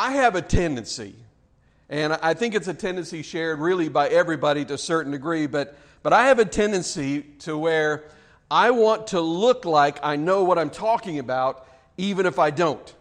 [0.00, 1.14] I have a tendency,
[1.90, 5.76] and I think it's a tendency shared really by everybody to a certain degree, but,
[6.02, 8.04] but I have a tendency to where
[8.50, 11.68] I want to look like I know what I'm talking about,
[11.98, 12.94] even if I don't.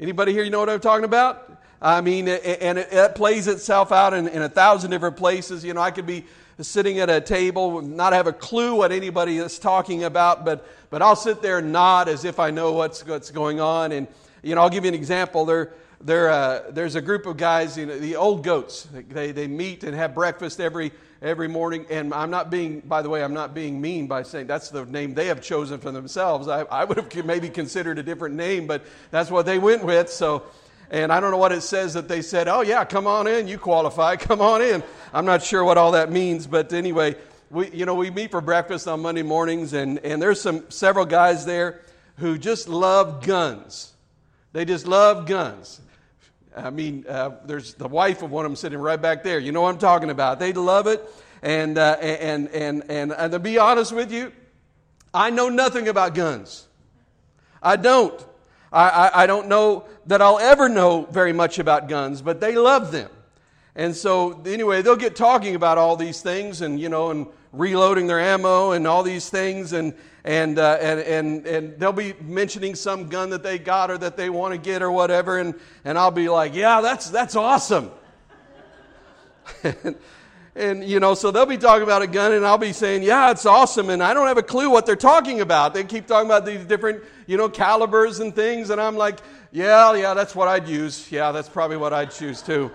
[0.00, 1.60] Anybody here, you know what I'm talking about?
[1.82, 5.62] I mean, and it, it plays itself out in, in a thousand different places.
[5.62, 6.24] You know, I could be
[6.58, 11.02] sitting at a table, not have a clue what anybody is talking about, but, but
[11.02, 13.92] I'll sit there and nod as if I know what's, what's going on.
[13.92, 14.08] And,
[14.42, 15.44] you know, I'll give you an example.
[15.44, 15.74] There,
[16.04, 18.88] there, uh, there's a group of guys, you know, the old goats.
[18.92, 21.86] They, they meet and have breakfast every, every morning.
[21.90, 24.84] And I'm not being, by the way, I'm not being mean by saying that's the
[24.84, 26.48] name they have chosen for themselves.
[26.48, 30.10] I, I would have maybe considered a different name, but that's what they went with.
[30.10, 30.42] So,
[30.90, 33.46] and I don't know what it says that they said, oh, yeah, come on in,
[33.46, 34.82] you qualify, come on in.
[35.12, 37.14] I'm not sure what all that means, but anyway,
[37.50, 41.06] we, you know, we meet for breakfast on Monday mornings, and, and there's some several
[41.06, 41.80] guys there
[42.16, 43.92] who just love guns.
[44.52, 45.80] They just love guns.
[46.56, 49.38] I mean, uh, there's the wife of one of them sitting right back there.
[49.38, 50.38] You know what I'm talking about.
[50.38, 51.02] They'd love it.
[51.42, 54.32] And, uh, and, and, and, and to be honest with you,
[55.14, 56.68] I know nothing about guns.
[57.62, 58.24] I don't.
[58.72, 62.56] I, I, I don't know that I'll ever know very much about guns, but they
[62.56, 63.10] love them.
[63.74, 68.06] And so, anyway, they'll get talking about all these things and, you know, and reloading
[68.06, 69.72] their ammo and all these things.
[69.72, 73.96] And, and, uh, and, and, and they'll be mentioning some gun that they got or
[73.98, 75.38] that they want to get or whatever.
[75.38, 77.90] And, and I'll be like, yeah, that's, that's awesome.
[79.62, 79.96] and,
[80.54, 83.30] and, you know, so they'll be talking about a gun and I'll be saying, yeah,
[83.30, 83.88] it's awesome.
[83.88, 85.72] And I don't have a clue what they're talking about.
[85.72, 88.68] They keep talking about these different, you know, calibers and things.
[88.68, 89.20] And I'm like,
[89.50, 91.10] yeah, yeah, that's what I'd use.
[91.10, 92.70] Yeah, that's probably what I'd choose too.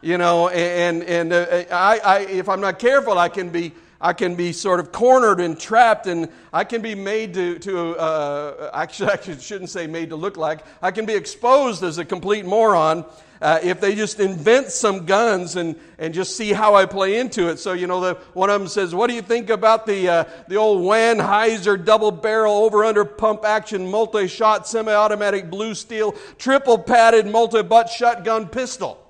[0.00, 4.12] You know, and, and uh, I, I, if I'm not careful, I can be, I
[4.12, 8.70] can be sort of cornered and trapped, and I can be made to, to uh,
[8.72, 12.46] actually, I shouldn't say made to look like, I can be exposed as a complete
[12.46, 13.04] moron
[13.42, 17.48] uh, if they just invent some guns and, and just see how I play into
[17.48, 17.58] it.
[17.58, 20.24] So, you know, the, one of them says, What do you think about the, uh,
[20.46, 26.12] the old Weinheiser double barrel over under pump action multi shot semi automatic blue steel
[26.38, 29.04] triple padded multi butt shotgun pistol?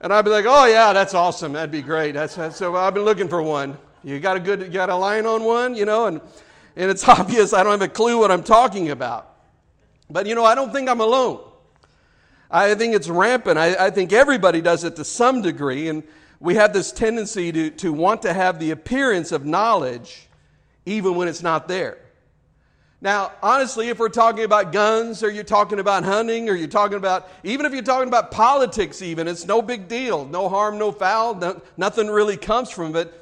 [0.00, 1.52] And I'd be like, Oh, yeah, that's awesome.
[1.52, 2.12] That'd be great.
[2.12, 3.76] That's, that's, so I've been looking for one.
[4.02, 6.20] You got a good, you got a line on one, you know, and,
[6.76, 9.26] and it's obvious I don't have a clue what I'm talking about.
[10.08, 11.40] But, you know, I don't think I'm alone.
[12.50, 13.58] I think it's rampant.
[13.58, 16.02] I, I, think everybody does it to some degree, and
[16.40, 20.28] we have this tendency to, to want to have the appearance of knowledge
[20.84, 21.98] even when it's not there.
[23.02, 26.98] Now, honestly, if we're talking about guns, or you're talking about hunting, or you're talking
[26.98, 30.26] about, even if you're talking about politics, even, it's no big deal.
[30.26, 31.34] No harm, no foul.
[31.34, 33.12] No, nothing really comes from it.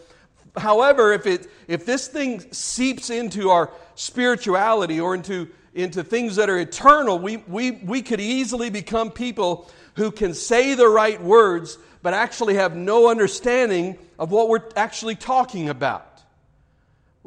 [0.56, 6.50] However, if, it, if this thing seeps into our spirituality or into into things that
[6.50, 11.78] are eternal, we, we, we could easily become people who can say the right words,
[12.02, 16.07] but actually have no understanding of what we're actually talking about.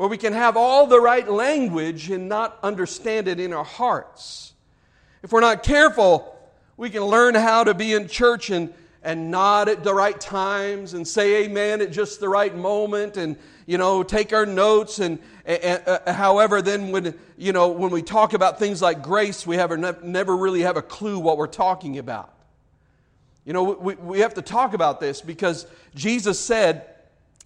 [0.01, 4.53] Where we can have all the right language and not understand it in our hearts.
[5.21, 6.35] If we're not careful,
[6.75, 8.73] we can learn how to be in church and,
[9.03, 13.37] and nod at the right times and say amen at just the right moment and
[13.67, 18.01] you know take our notes and, and uh, however then when you know when we
[18.01, 21.45] talk about things like grace we have ne- never really have a clue what we're
[21.45, 22.33] talking about
[23.45, 26.87] you know we, we have to talk about this because jesus said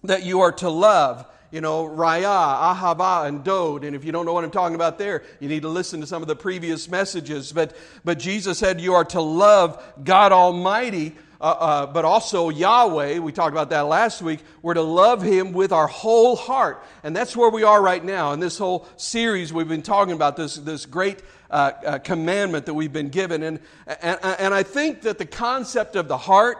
[0.04, 3.84] that you are to love you know, Raya, Ahava, and Dod.
[3.84, 6.06] And if you don't know what I'm talking about there, you need to listen to
[6.06, 7.52] some of the previous messages.
[7.52, 13.18] But, but Jesus said you are to love God Almighty uh, uh, but also Yahweh,
[13.18, 16.82] we talked about that last week, we're to love Him with our whole heart.
[17.02, 18.32] And that's where we are right now.
[18.32, 22.74] In this whole series, we've been talking about this, this great uh, uh commandment that
[22.74, 23.42] we've been given.
[23.42, 26.58] And, and, and I think that the concept of the heart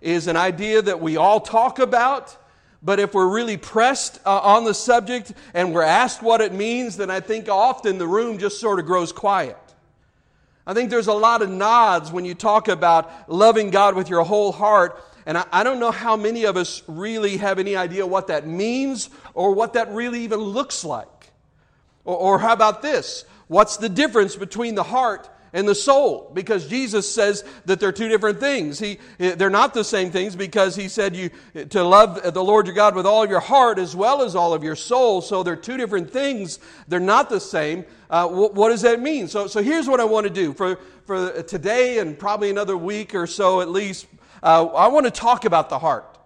[0.00, 2.36] is an idea that we all talk about.
[2.82, 6.96] But if we're really pressed uh, on the subject and we're asked what it means,
[6.96, 9.56] then I think often the room just sort of grows quiet.
[10.66, 14.22] I think there's a lot of nods when you talk about loving God with your
[14.22, 15.02] whole heart.
[15.26, 18.46] And I, I, don't know how many of us really have any idea what that
[18.46, 21.32] means or what that really even looks like.
[22.04, 23.24] Or, or how about this?
[23.48, 28.08] What's the difference between the heart and the soul because Jesus says that they're two
[28.08, 28.78] different things.
[28.78, 31.30] He, they're not the same things because he said you
[31.70, 34.52] to love the Lord your God with all of your heart as well as all
[34.52, 35.20] of your soul.
[35.20, 36.58] So they're two different things.
[36.86, 37.84] They're not the same.
[38.10, 39.28] Uh, what, what does that mean?
[39.28, 43.14] So, so here's what I want to do for, for today and probably another week
[43.14, 44.06] or so at least.
[44.42, 46.18] Uh, I want to talk about the heart.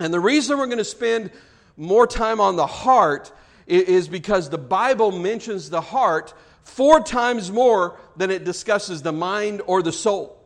[0.00, 1.30] And the reason we're going to spend
[1.76, 3.32] more time on the heart
[3.66, 6.34] is because the Bible mentions the heart
[6.68, 10.38] four times more than it discusses the mind or the soul.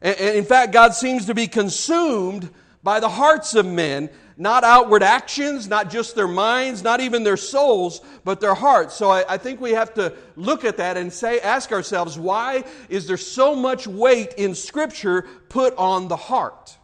[0.00, 2.50] And, in fact, God seems to be consumed
[2.82, 7.36] by the hearts of men, not outward actions, not just their minds, not even their
[7.36, 8.94] souls, but their hearts.
[8.94, 12.64] So I, I, think we have to look at that and say, ask ourselves, why
[12.88, 16.76] is there so much weight in Scripture put on the heart?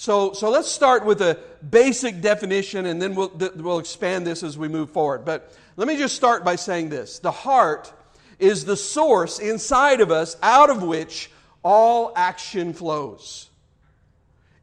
[0.00, 1.38] So, so let's start with a
[1.68, 5.26] basic definition and then we'll, we'll expand this as we move forward.
[5.26, 7.92] But let me just start by saying this the heart
[8.38, 11.30] is the source inside of us out of which
[11.62, 13.50] all action flows.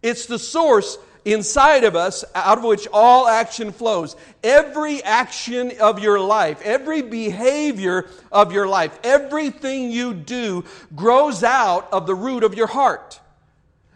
[0.02, 4.16] It's the source inside of us out of which all action flows.
[4.44, 11.94] Every action of your life, every behavior of your life, everything you do grows out
[11.94, 13.20] of the root of your heart.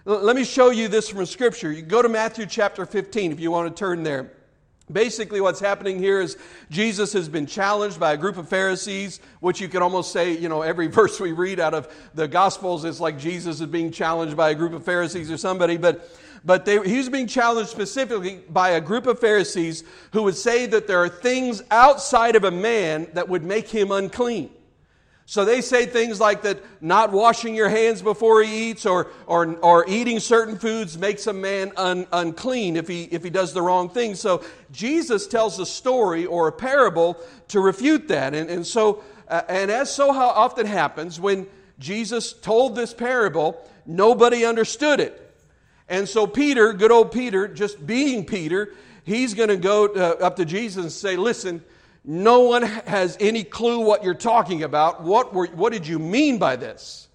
[0.03, 1.71] Let me show you this from Scripture.
[1.71, 4.31] You go to Matthew chapter 15 if you want to turn there.
[4.91, 6.37] Basically, what's happening here is
[6.71, 10.49] Jesus has been challenged by a group of Pharisees, which you could almost say, you
[10.49, 14.35] know, every verse we read out of the Gospels is like Jesus is being challenged
[14.35, 15.77] by a group of Pharisees or somebody.
[15.77, 16.09] But,
[16.43, 19.83] but they, he was being challenged specifically by a group of Pharisees
[20.13, 23.91] who would say that there are things outside of a man that would make him
[23.91, 24.49] unclean.
[25.31, 29.55] So they say things like that not washing your hands before he eats or, or,
[29.59, 33.61] or eating certain foods makes a man un, unclean if he, if he does the
[33.61, 34.15] wrong thing.
[34.15, 34.43] So
[34.73, 37.15] Jesus tells a story or a parable
[37.47, 38.33] to refute that.
[38.33, 41.47] And, and so, uh, and as so how often happens, when
[41.79, 45.33] Jesus told this parable, nobody understood it.
[45.87, 48.73] And so Peter, good old Peter, just being Peter,
[49.05, 51.63] he's going to go uh, up to Jesus and say, Listen,
[52.03, 55.03] no one has any clue what you're talking about.
[55.03, 57.07] What, were, what did you mean by this?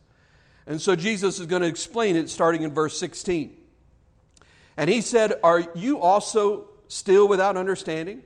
[0.67, 3.57] And so Jesus is going to explain it starting in verse 16.
[4.77, 8.23] And he said, Are you also still without understanding?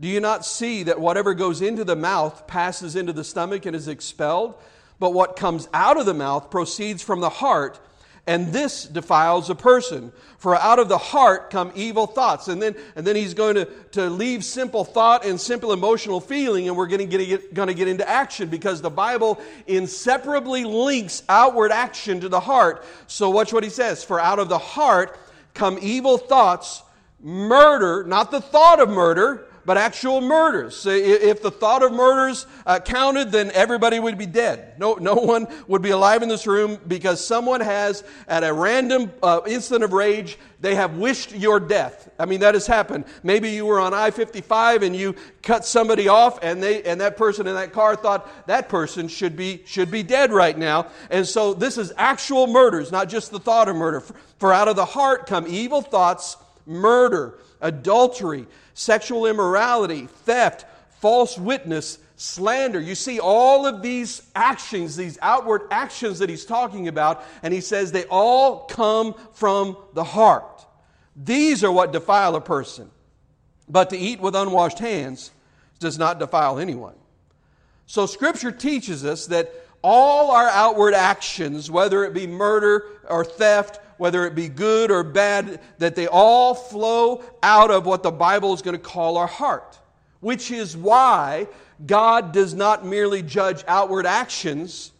[0.00, 3.76] Do you not see that whatever goes into the mouth passes into the stomach and
[3.76, 4.54] is expelled?
[4.98, 7.78] But what comes out of the mouth proceeds from the heart
[8.26, 10.12] and this defiles a person.
[10.38, 12.48] For out of the heart come evil thoughts.
[12.48, 16.68] And then, and then he's going to, to leave simple thought and simple emotional feeling,
[16.68, 21.24] and we're going to, get, going to get into action because the Bible inseparably links
[21.28, 22.84] outward action to the heart.
[23.08, 24.04] So watch what he says.
[24.04, 25.18] For out of the heart
[25.54, 26.82] come evil thoughts,
[27.20, 30.86] murder, not the thought of murder, but actual murders.
[30.86, 34.78] If the thought of murders uh, counted, then everybody would be dead.
[34.78, 39.12] No, no one would be alive in this room because someone has, at a random
[39.22, 42.08] uh, instant of rage, they have wished your death.
[42.18, 43.04] I mean, that has happened.
[43.22, 47.16] Maybe you were on I 55 and you cut somebody off, and, they, and that
[47.16, 50.88] person in that car thought that person should be, should be dead right now.
[51.10, 54.02] And so this is actual murders, not just the thought of murder.
[54.38, 56.36] For out of the heart come evil thoughts,
[56.66, 60.66] murder, adultery sexual immorality, theft,
[61.00, 62.80] false witness, slander.
[62.80, 67.60] You see all of these actions, these outward actions that he's talking about, and he
[67.60, 70.64] says they all come from the heart.
[71.16, 72.90] These are what defile a person.
[73.68, 75.30] But to eat with unwashed hands
[75.78, 76.94] does not defile anyone.
[77.86, 79.52] So scripture teaches us that
[79.82, 85.02] all our outward actions, whether it be murder or theft whether it be good or
[85.02, 89.26] bad, that they all flow out of what the Bible is going to call our
[89.26, 89.78] heart.
[90.20, 91.48] Which is why
[91.84, 94.92] God does not merely judge outward actions,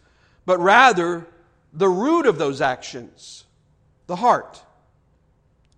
[0.44, 1.26] but rather
[1.72, 3.44] the root of those actions,
[4.06, 4.62] the heart.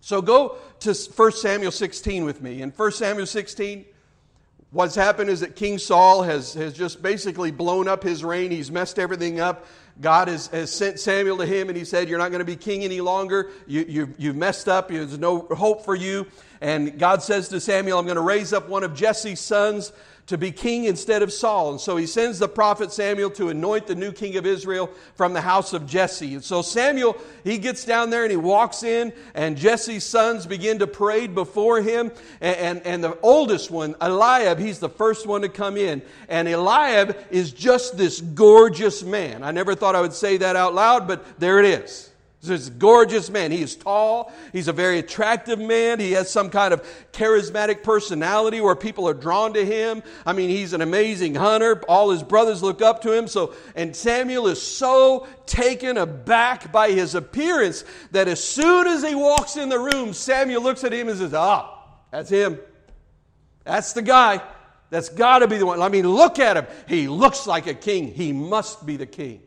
[0.01, 2.61] So go to 1 Samuel 16 with me.
[2.61, 3.85] In 1 Samuel 16,
[4.71, 8.51] what's happened is that King Saul has, has just basically blown up his reign.
[8.51, 9.65] He's messed everything up.
[10.01, 12.55] God has, has sent Samuel to him and he said, You're not going to be
[12.55, 13.51] king any longer.
[13.65, 14.89] You, you, you've messed up.
[14.89, 16.27] There's no hope for you.
[16.61, 19.93] And God says to Samuel, I'm going to raise up one of Jesse's sons
[20.27, 21.71] to be king instead of Saul.
[21.71, 25.33] And so he sends the prophet Samuel to anoint the new king of Israel from
[25.33, 26.33] the house of Jesse.
[26.33, 30.79] And so Samuel, he gets down there and he walks in, and Jesse's sons begin
[30.79, 32.11] to parade before him.
[32.41, 36.01] And, and, and the oldest one, Eliab, he's the first one to come in.
[36.27, 39.43] And Eliab is just this gorgeous man.
[39.43, 42.09] I never thought I would say that out loud, but there it is.
[42.47, 43.51] He's a gorgeous man.
[43.51, 44.31] He is tall.
[44.53, 45.99] He's a very attractive man.
[45.99, 50.03] He has some kind of charismatic personality where people are drawn to him.
[50.25, 51.81] I mean, he's an amazing hunter.
[51.87, 53.27] All his brothers look up to him.
[53.27, 59.15] So, and Samuel is so taken aback by his appearance that as soon as he
[59.15, 62.59] walks in the room, Samuel looks at him and says, Ah, that's him.
[63.63, 64.41] That's the guy.
[64.89, 65.81] That's got to be the one.
[65.81, 66.67] I mean, look at him.
[66.87, 68.13] He looks like a king.
[68.13, 69.41] He must be the king.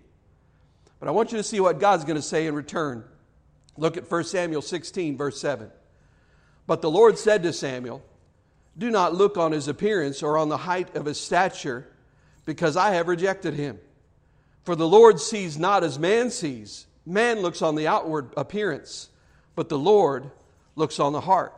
[1.01, 3.05] But I want you to see what God's going to say in return.
[3.77, 5.71] Look at 1 Samuel 16, verse 7.
[6.67, 8.03] But the Lord said to Samuel,
[8.77, 11.87] Do not look on his appearance or on the height of his stature,
[12.45, 13.79] because I have rejected him.
[14.65, 16.87] For the Lord sees not as man sees.
[17.07, 19.09] Man looks on the outward appearance,
[19.55, 20.31] but the Lord
[20.77, 21.55] looks on the heart.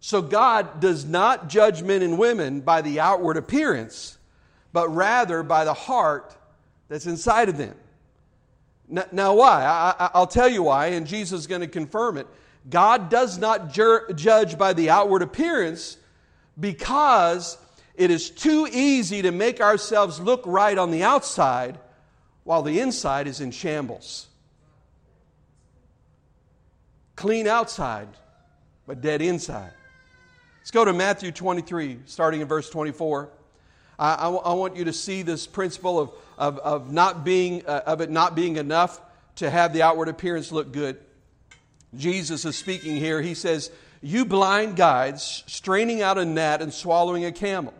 [0.00, 4.16] So God does not judge men and women by the outward appearance,
[4.72, 6.34] but rather by the heart
[6.88, 7.74] that's inside of them.
[8.90, 9.64] Now, why?
[9.64, 12.26] I, will tell you why, and Jesus is going to confirm it.
[12.68, 15.96] God does not judge by the outward appearance
[16.58, 17.56] because
[17.94, 21.78] it is too easy to make ourselves look right on the outside
[22.44, 24.26] while the inside is in shambles.
[27.16, 28.08] Clean outside,
[28.86, 29.72] but dead inside.
[30.58, 33.30] Let's go to Matthew 23, starting in verse 24.
[34.00, 38.08] I, want you to see this principle of, of, of, not being, uh, of it
[38.08, 38.98] not being enough
[39.36, 40.98] to have the outward appearance look good.
[41.94, 43.20] Jesus is speaking here.
[43.20, 47.74] He says, You blind guides, straining out a gnat and swallowing a camel.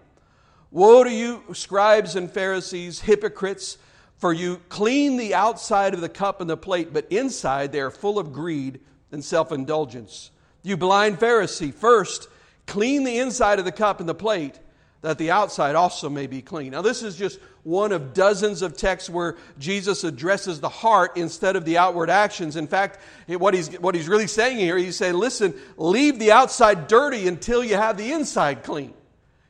[0.71, 3.79] Woe to you, scribes and Pharisees, hypocrites,
[4.19, 7.91] for you clean the outside of the cup and the plate, but inside they are
[7.91, 10.31] full of greed and self indulgence.
[10.63, 12.29] You blind Pharisee, first
[12.67, 14.59] clean the inside of the cup and the plate,
[15.03, 16.73] that the outside also may be clean.
[16.73, 21.57] Now, this is just one of dozens of texts where Jesus addresses the heart instead
[21.57, 22.57] of the outward actions.
[22.57, 26.87] In fact, what he's, what he's really saying here, he's saying, listen, leave the outside
[26.87, 28.93] dirty until you have the inside clean.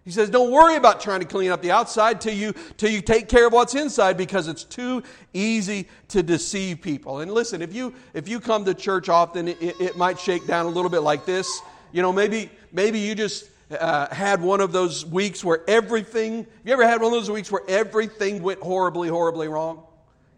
[0.04, 3.02] He says, don't worry about trying to clean up the outside till you, till you
[3.02, 5.02] take care of what's inside because it's too
[5.34, 7.20] easy to deceive people.
[7.20, 10.66] And listen, if you, if you come to church often, it, it might shake down
[10.66, 11.60] a little bit like this.
[11.92, 16.72] You know, maybe, maybe you just uh, had one of those weeks where everything, you
[16.72, 19.82] ever had one of those weeks where everything went horribly, horribly wrong?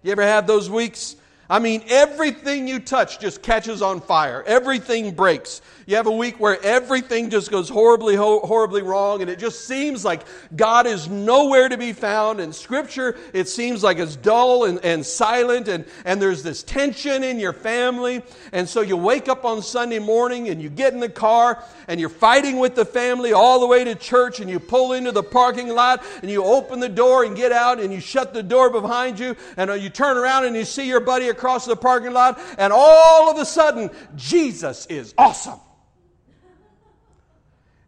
[0.02, 1.16] You ever have those weeks?
[1.48, 4.42] I mean, everything you touch just catches on fire.
[4.46, 5.60] Everything breaks.
[5.86, 10.04] You have a week where everything just goes horribly, horribly wrong, and it just seems
[10.04, 10.22] like
[10.54, 12.40] God is nowhere to be found.
[12.40, 17.24] And Scripture, it seems like it's dull and, and silent, and, and there's this tension
[17.24, 18.22] in your family.
[18.52, 21.98] And so you wake up on Sunday morning and you get in the car and
[21.98, 25.22] you're fighting with the family all the way to church, and you pull into the
[25.22, 28.70] parking lot and you open the door and get out and you shut the door
[28.70, 32.12] behind you, and uh, you turn around and you see your buddy across the parking
[32.12, 35.58] lot, and all of a sudden, Jesus is awesome.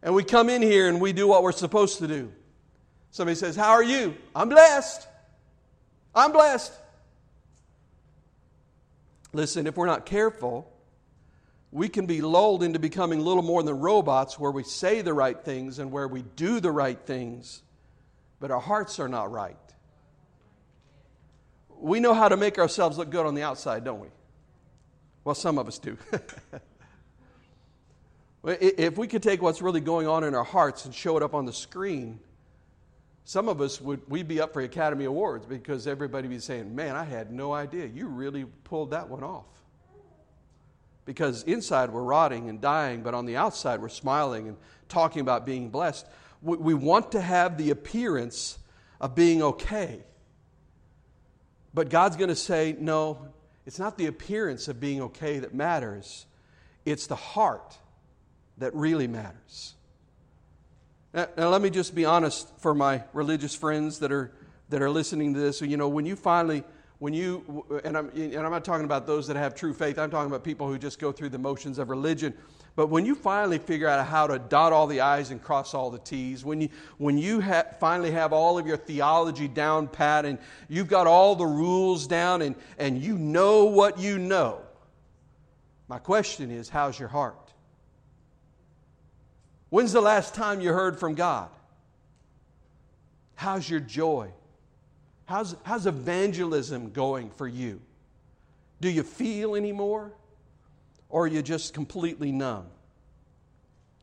[0.05, 2.31] And we come in here and we do what we're supposed to do.
[3.09, 4.15] Somebody says, How are you?
[4.35, 5.07] I'm blessed.
[6.13, 6.71] I'm blessed.
[9.33, 10.71] Listen, if we're not careful,
[11.71, 15.43] we can be lulled into becoming little more than robots where we say the right
[15.43, 17.63] things and where we do the right things,
[18.39, 19.57] but our hearts are not right.
[21.79, 24.09] We know how to make ourselves look good on the outside, don't we?
[25.23, 25.97] Well, some of us do.
[28.45, 31.33] if we could take what's really going on in our hearts and show it up
[31.33, 32.19] on the screen,
[33.23, 36.75] some of us would we'd be up for Academy Awards because everybody would be saying,
[36.75, 37.87] "Man, I had no idea.
[37.87, 39.45] You really pulled that one off."
[41.05, 44.57] Because inside we're rotting and dying, but on the outside we're smiling and
[44.89, 46.05] talking about being blessed.
[46.41, 48.59] We, we want to have the appearance
[49.01, 50.03] of being okay.
[51.73, 53.27] But God's going to say, no,
[53.65, 56.25] it's not the appearance of being okay that matters,
[56.85, 57.77] it's the heart
[58.57, 59.73] that really matters.
[61.13, 64.31] Now, now, let me just be honest for my religious friends that are,
[64.69, 65.61] that are listening to this.
[65.61, 66.63] You know, when you finally,
[66.99, 70.11] when you, and I'm, and I'm not talking about those that have true faith, I'm
[70.11, 72.33] talking about people who just go through the motions of religion.
[72.75, 75.89] But when you finally figure out how to dot all the I's and cross all
[75.89, 80.25] the T's, when you, when you ha- finally have all of your theology down pat
[80.25, 84.61] and you've got all the rules down and, and you know what you know,
[85.87, 87.44] my question is how's your heart?
[89.75, 91.49] When's the last time you heard from God?
[93.35, 94.29] How's your joy?
[95.25, 97.81] How's, how's evangelism going for you?
[98.79, 100.13] Do you feel anymore?
[101.09, 102.67] or are you just completely numb?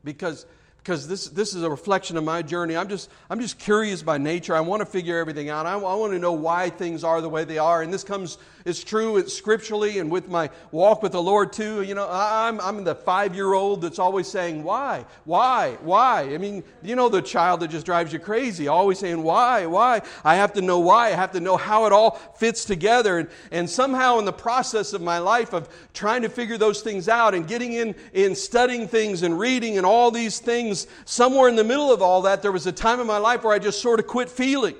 [0.05, 0.45] Because
[0.83, 2.77] because this, this is a reflection of my journey.
[2.77, 4.57] I'm just, I'm just curious by nature.
[4.57, 5.65] I want to figure everything out.
[5.65, 7.83] I, I want to know why things are the way they are.
[7.83, 11.83] And this comes, it's true it's scripturally and with my walk with the Lord too.
[11.83, 16.35] You know, I'm, I'm the five year old that's always saying, why, why, why?
[16.35, 20.03] I mean, you know, the child that just drives you crazy, always saying, why, why?
[20.25, 21.09] I have to know why.
[21.09, 23.19] I have to know how it all fits together.
[23.19, 27.09] And, and somehow in the process of my life of trying to figure those things
[27.09, 31.49] out and getting in, in studying things and reading and all these things, things, somewhere
[31.49, 33.59] in the middle of all that, there was a time in my life where I
[33.59, 34.75] just sort of quit feeling.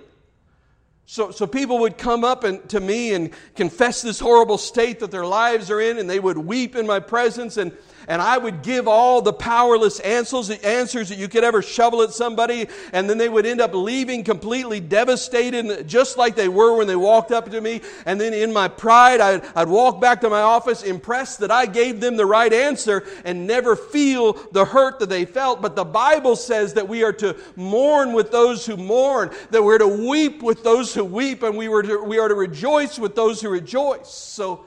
[1.05, 5.11] So, so people would come up and, to me and confess this horrible state that
[5.11, 7.57] their lives are in, and they would weep in my presence.
[7.57, 7.77] And
[8.09, 12.13] and I would give all the powerless answers, answers that you could ever shovel at
[12.13, 16.87] somebody, and then they would end up leaving completely devastated, just like they were when
[16.87, 17.81] they walked up to me.
[18.07, 21.67] And then in my pride, I'd, I'd walk back to my office impressed that I
[21.67, 25.63] gave them the right answer and never feel the hurt that they felt.
[25.63, 29.79] But the Bible says that we are to mourn with those who mourn, that we're
[29.79, 33.15] to weep with those who weep, and we, were to, we are to rejoice with
[33.15, 34.09] those who rejoice.
[34.09, 34.65] So,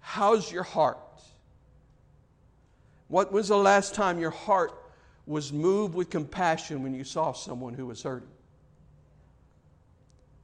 [0.00, 0.98] how's your heart?
[3.12, 4.72] What was the last time your heart
[5.26, 8.30] was moved with compassion when you saw someone who was hurting?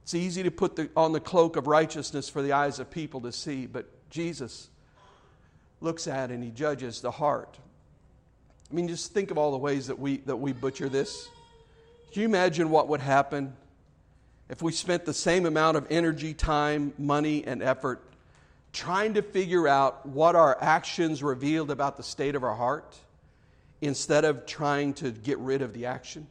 [0.03, 3.21] It's easy to put the, on the cloak of righteousness for the eyes of people
[3.21, 4.69] to see, but Jesus
[5.81, 7.57] looks at and he judges the heart.
[8.69, 11.27] I mean, just think of all the ways that we, that we butcher this.
[12.11, 13.55] Can you imagine what would happen
[14.47, 18.08] if we spent the same amount of energy, time, money, and effort
[18.71, 22.97] trying to figure out what our actions revealed about the state of our heart
[23.81, 26.27] instead of trying to get rid of the action.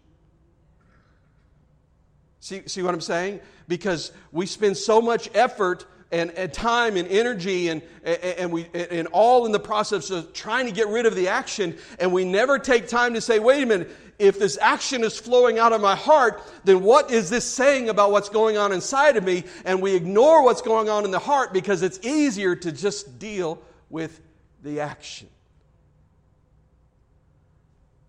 [2.40, 3.40] See, see what I'm saying?
[3.66, 8.66] Because we spend so much effort and, and time and energy and, and, and, we,
[8.73, 12.25] and all in the process of trying to get rid of the action, and we
[12.25, 15.80] never take time to say, wait a minute, if this action is flowing out of
[15.80, 19.44] my heart, then what is this saying about what's going on inside of me?
[19.64, 23.62] And we ignore what's going on in the heart because it's easier to just deal
[23.90, 24.20] with
[24.62, 25.28] the action.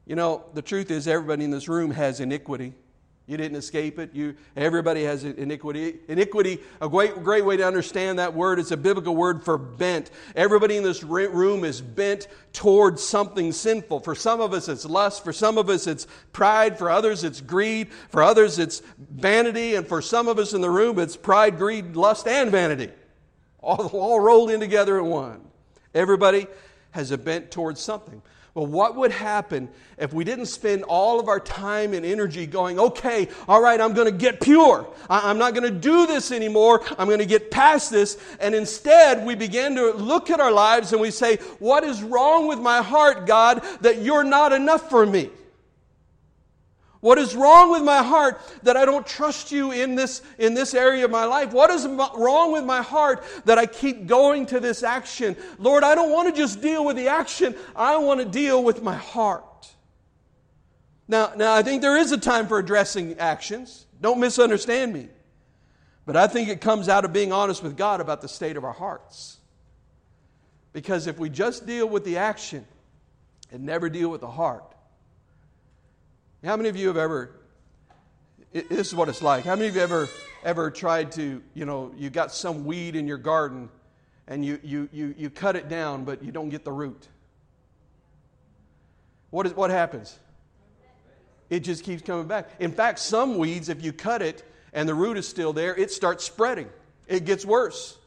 [0.05, 2.73] You know, the truth is, everybody in this room has iniquity.
[3.29, 4.09] You didn't escape it.
[4.12, 6.00] You, everybody has iniquity.
[6.07, 10.09] Iniquity, a great, great way to understand that word, it's a biblical word for bent.
[10.36, 14.00] Everybody in this room is bent towards something sinful.
[14.00, 15.24] For some of us, it's lust.
[15.24, 16.79] For some of us, it's pride.
[16.79, 17.91] For others, it's greed.
[18.09, 19.75] For others, it's vanity.
[19.75, 22.89] And for some of us in the room, it's pride, greed, lust, and vanity.
[23.62, 25.41] All, all rolled in together in one.
[25.93, 26.48] Everybody
[26.91, 28.24] has a bent towards something.
[28.59, 32.77] Well, what would happen if we didn't spend all of our time and energy going,
[32.77, 34.85] okay, all right, I'm going to get pure.
[35.09, 36.83] I'm not going to do this anymore.
[36.97, 38.17] I'm going to get past this.
[38.41, 42.49] And instead, we begin to look at our lives and we say, what is wrong
[42.49, 45.29] with my heart, God, that you're not enough for me?
[47.01, 50.73] What is wrong with my heart that I don't trust you in this, in this
[50.73, 51.53] area of my life?
[51.53, 55.38] What is wrong with my heart that I keep going to this action?
[55.57, 58.83] Lord, I don't want to just deal with the action, I want to deal with
[58.83, 59.43] my heart.
[61.07, 63.88] Now, now, I think there is a time for addressing actions.
[63.99, 65.07] Don't misunderstand me.
[66.05, 68.63] But I think it comes out of being honest with God about the state of
[68.63, 69.38] our hearts.
[70.71, 72.65] Because if we just deal with the action
[73.51, 74.75] and never deal with the heart,
[76.43, 77.32] how many of you have ever,
[78.54, 79.43] this is what it's like.
[79.43, 80.08] How many of you ever,
[80.43, 83.69] ever tried to, you know, you got some weed in your garden
[84.28, 87.08] and you, you, you, you cut it down, but you don't get the root?
[89.32, 90.17] What, is, what happens?
[91.49, 92.49] It just keeps coming back.
[92.60, 95.91] In fact, some weeds, if you cut it and the root is still there, it
[95.91, 96.69] starts spreading.
[97.08, 97.98] It gets worse.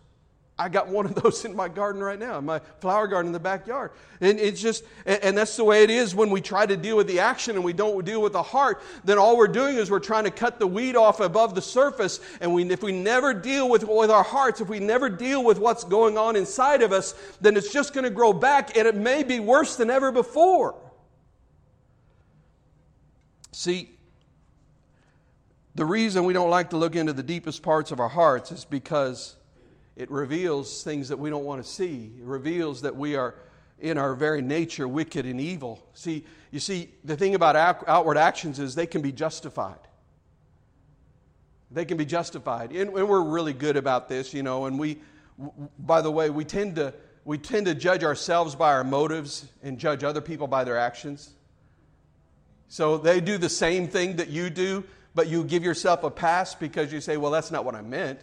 [0.63, 3.33] I got one of those in my garden right now, in my flower garden in
[3.33, 3.91] the backyard.
[4.21, 7.09] And it's just, and that's the way it is when we try to deal with
[7.09, 9.99] the action and we don't deal with the heart, then all we're doing is we're
[9.99, 12.21] trying to cut the weed off above the surface.
[12.41, 15.59] And we, if we never deal with, with our hearts, if we never deal with
[15.59, 18.95] what's going on inside of us, then it's just going to grow back and it
[18.95, 20.77] may be worse than ever before.
[23.51, 23.91] See,
[25.75, 28.65] the reason we don't like to look into the deepest parts of our hearts is
[28.65, 29.37] because
[29.97, 32.13] it reveals things that we don't want to see.
[32.19, 33.35] It reveals that we are,
[33.79, 35.85] in our very nature, wicked and evil.
[35.95, 39.79] See, you see, the thing about outward actions is they can be justified.
[41.71, 42.71] They can be justified.
[42.71, 44.99] And, and we're really good about this, you know, and we,
[45.79, 49.79] by the way, we tend to we tend to judge ourselves by our motives and
[49.79, 51.31] judge other people by their actions.
[52.69, 54.83] So they do the same thing that you do,
[55.15, 58.19] but you give yourself a pass because you say, well, that's not what I meant.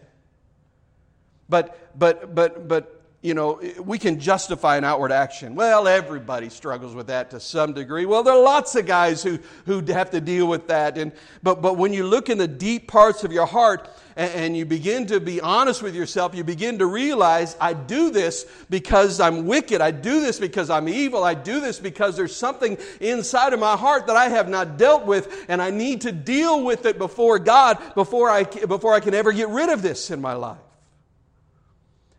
[1.49, 5.53] But, but, but, but, you know, we can justify an outward action.
[5.53, 8.05] Well, everybody struggles with that to some degree.
[8.05, 10.97] Well, there are lots of guys who, who have to deal with that.
[10.97, 11.11] And,
[11.43, 14.63] but, but when you look in the deep parts of your heart and, and you
[14.65, 19.47] begin to be honest with yourself, you begin to realize, I do this because I'm
[19.47, 19.81] wicked.
[19.81, 21.21] I do this because I'm evil.
[21.25, 25.05] I do this because there's something inside of my heart that I have not dealt
[25.05, 29.13] with, and I need to deal with it before God before I, before I can
[29.13, 30.59] ever get rid of this in my life.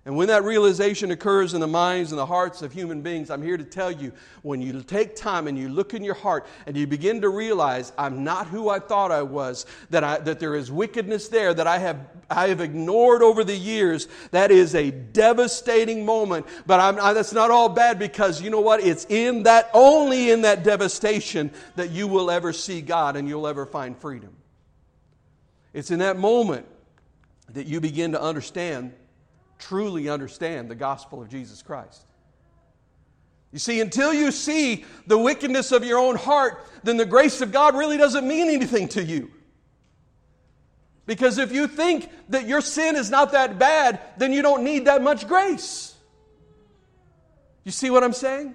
[0.06, 3.42] And when that realization occurs in the minds and the hearts of human beings, I'm
[3.42, 6.74] here to tell you when you take time and you look in your heart and
[6.74, 10.54] you begin to realize, I'm not who I thought I was, that, I, that there
[10.54, 11.98] is wickedness there that I have,
[12.30, 16.46] I have ignored over the years, that is a devastating moment.
[16.66, 18.82] But I'm, I, that's not all bad because you know what?
[18.82, 23.46] It's in that, only in that devastation that you will ever see God and you'll
[23.46, 24.34] ever find freedom.
[25.74, 26.64] It's in that moment
[27.50, 28.94] that you begin to understand
[29.60, 32.04] truly understand the gospel of Jesus Christ.
[33.52, 37.52] You see, until you see the wickedness of your own heart, then the grace of
[37.52, 39.30] God really doesn't mean anything to you.
[41.06, 44.84] Because if you think that your sin is not that bad, then you don't need
[44.84, 45.94] that much grace.
[47.64, 48.54] You see what I'm saying?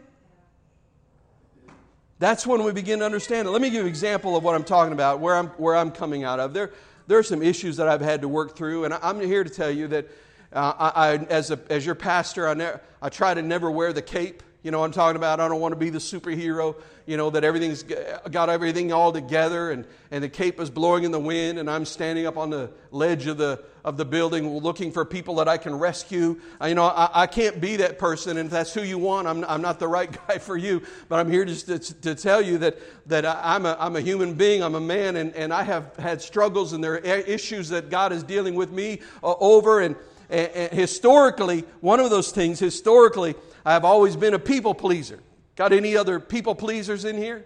[2.17, 3.51] That's when we begin to understand it.
[3.51, 5.91] Let me give you an example of what I'm talking about, where I'm, where I'm
[5.91, 6.53] coming out of.
[6.53, 6.71] There,
[7.07, 9.69] there are some issues that I've had to work through, and I'm here to tell
[9.69, 10.07] you that
[10.55, 13.91] uh, I, I, as, a, as your pastor, I, ne- I try to never wear
[13.91, 14.41] the cape.
[14.63, 15.39] You know I'm talking about?
[15.39, 19.69] I don't want to be the superhero, you know, that everything's got everything all together
[19.69, 22.71] and, and the cape is blowing in the wind and I'm standing up on the
[22.89, 26.41] ledge of the, of the building looking for people that I can rescue.
[26.59, 29.27] I, you know, I, I can't be that person and if that's who you want,
[29.27, 30.81] I'm, I'm not the right guy for you.
[31.09, 34.33] But I'm here just to, to tell you that, that I'm, a, I'm a human
[34.33, 37.91] being, I'm a man, and, and I have had struggles and there are issues that
[37.91, 39.95] God is dealing with me uh, over and
[40.35, 45.19] and historically, one of those things, historically, I've always been a people pleaser.
[45.55, 47.45] Got any other people pleasers in here?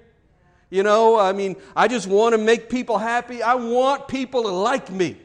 [0.70, 3.42] You know, I mean, I just want to make people happy.
[3.42, 5.18] I want people to like me.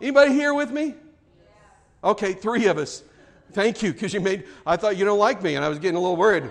[0.00, 0.94] Anybody here with me?
[2.04, 3.02] Okay, three of us.
[3.52, 5.96] Thank you, because you made, I thought you don't like me, and I was getting
[5.96, 6.50] a little worried.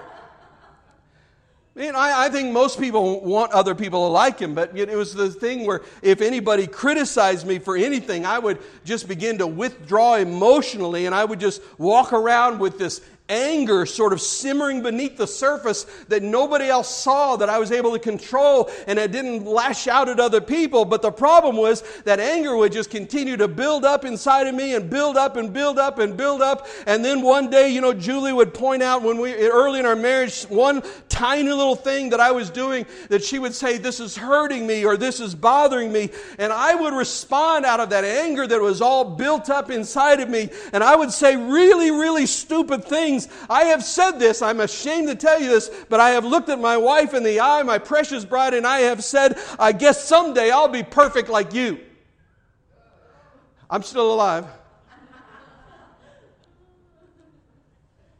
[1.79, 5.29] I, I, think most people want other people to like him, but it was the
[5.29, 11.05] thing where if anybody criticized me for anything, I would just begin to withdraw emotionally
[11.05, 15.85] and I would just walk around with this anger sort of simmering beneath the surface
[16.07, 20.09] that nobody else saw that I was able to control and I didn't lash out
[20.09, 20.85] at other people.
[20.85, 24.75] But the problem was that anger would just continue to build up inside of me
[24.75, 26.67] and build up and build up and build up.
[26.85, 29.95] And then one day, you know, Julie would point out when we, early in our
[29.95, 34.15] marriage, one tiny little thing that I was doing that she would say, this is
[34.15, 36.09] hurting me or this is bothering me.
[36.37, 40.29] And I would respond out of that anger that was all built up inside of
[40.29, 40.49] me.
[40.73, 43.16] And I would say really, really stupid things
[43.49, 46.59] I have said this, I'm ashamed to tell you this, but I have looked at
[46.59, 50.51] my wife in the eye, my precious bride, and I have said, I guess someday
[50.51, 51.79] I'll be perfect like you.
[53.69, 54.45] I'm still alive.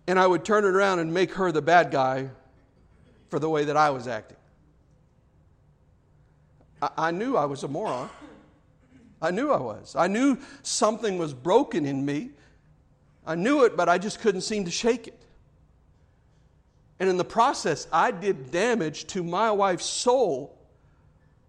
[0.07, 2.29] And I would turn it around and make her the bad guy
[3.29, 4.37] for the way that I was acting.
[6.81, 8.09] I knew I was a moron.
[9.21, 9.95] I knew I was.
[9.95, 12.31] I knew something was broken in me
[13.27, 15.21] I knew it, but I just couldn't seem to shake it.
[16.99, 20.57] And in the process, I did damage to my wife's soul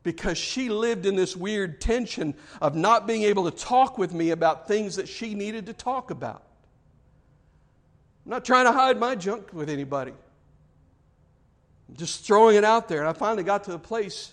[0.03, 4.31] because she lived in this weird tension of not being able to talk with me
[4.31, 6.43] about things that she needed to talk about.
[8.27, 10.12] I'm not trying to hide my junk with anybody.
[11.88, 13.01] I'm just throwing it out there.
[13.01, 14.33] And I finally got to the place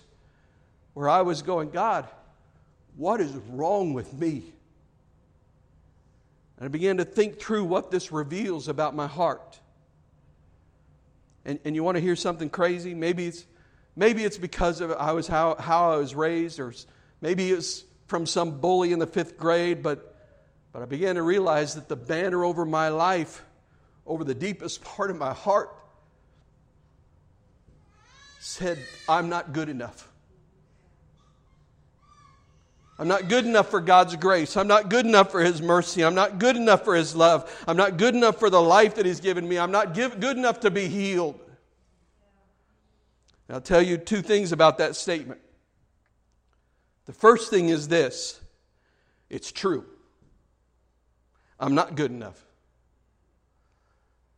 [0.94, 2.08] where I was going, God,
[2.96, 4.42] what is wrong with me?
[6.58, 9.60] And I began to think through what this reveals about my heart.
[11.44, 12.94] And, and you want to hear something crazy?
[12.94, 13.44] Maybe it's,
[13.94, 16.72] maybe it's because of I was how, how I was raised, or
[17.20, 20.16] maybe it's from some bully in the fifth grade, but,
[20.72, 23.44] but I began to realize that the banner over my life,
[24.06, 25.74] over the deepest part of my heart,
[28.40, 30.08] said, I'm not good enough.
[32.98, 34.56] I'm not good enough for God's grace.
[34.56, 36.02] I'm not good enough for His mercy.
[36.02, 37.64] I'm not good enough for His love.
[37.68, 39.58] I'm not good enough for the life that He's given me.
[39.58, 41.38] I'm not give, good enough to be healed.
[43.48, 45.40] And I'll tell you two things about that statement.
[47.04, 48.40] The first thing is this
[49.28, 49.84] it's true.
[51.60, 52.45] I'm not good enough.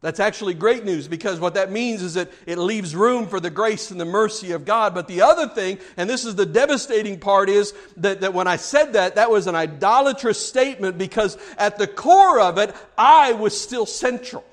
[0.01, 3.51] That's actually great news because what that means is that it leaves room for the
[3.51, 4.95] grace and the mercy of God.
[4.95, 8.57] But the other thing, and this is the devastating part, is that, that when I
[8.57, 13.61] said that, that was an idolatrous statement because at the core of it, I was
[13.61, 14.45] still central.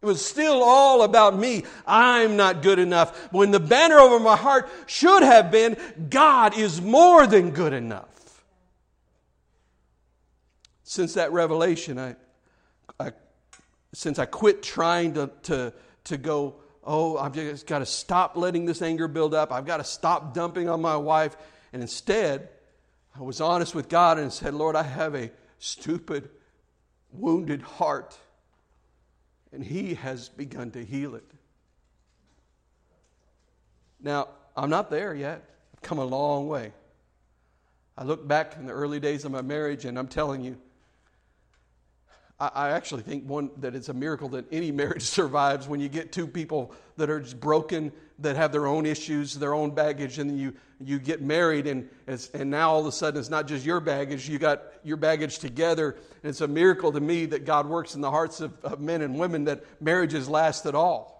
[0.00, 1.64] It was still all about me.
[1.86, 3.32] I'm not good enough.
[3.32, 5.76] When the banner over my heart should have been,
[6.08, 8.42] God is more than good enough.
[10.82, 12.16] Since that revelation, I,
[13.94, 15.72] since I quit trying to, to,
[16.04, 19.52] to go, oh, I've just got to stop letting this anger build up.
[19.52, 21.36] I've got to stop dumping on my wife.
[21.72, 22.48] And instead,
[23.18, 26.28] I was honest with God and said, Lord, I have a stupid,
[27.12, 28.18] wounded heart,
[29.52, 31.24] and He has begun to heal it.
[34.00, 35.42] Now, I'm not there yet.
[35.74, 36.72] I've come a long way.
[37.96, 40.58] I look back in the early days of my marriage, and I'm telling you,
[42.40, 46.10] I, actually think one that it's a miracle that any marriage survives when you get
[46.10, 50.38] two people that are just broken, that have their own issues, their own baggage, and
[50.38, 53.80] you you get married, and and now all of a sudden it's not just your
[53.80, 55.92] baggage; you got your baggage together.
[56.22, 59.02] And it's a miracle to me that God works in the hearts of, of men
[59.02, 61.14] and women that marriages last at all.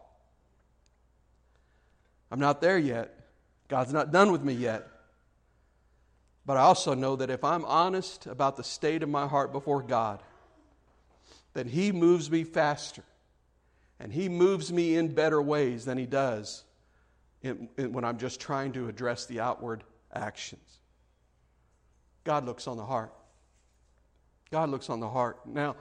[2.31, 3.15] I'm not there yet.
[3.69, 4.89] God's not done with me yet.
[6.47, 9.83] But I also know that if I'm honest about the state of my heart before
[9.83, 10.21] God,
[11.55, 13.03] that He moves me faster
[13.99, 16.65] and He moves me in better ways than He does
[17.43, 20.79] in, in, when I'm just trying to address the outward actions.
[22.25, 23.13] God looks on the heart.
[24.51, 25.39] God looks on the heart.
[25.47, 25.77] Now,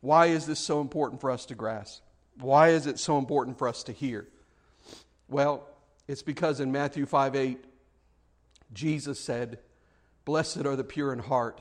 [0.00, 2.02] why is this so important for us to grasp?
[2.40, 4.26] Why is it so important for us to hear?
[5.28, 5.66] Well,
[6.08, 7.64] it's because in Matthew 5 8,
[8.72, 9.58] Jesus said,
[10.24, 11.60] Blessed are the pure in heart,